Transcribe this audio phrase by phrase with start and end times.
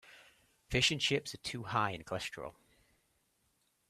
[0.71, 2.55] Fish and chips are too high in cholesterol.